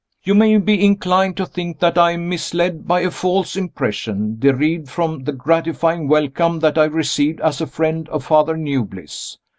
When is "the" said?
5.25-5.31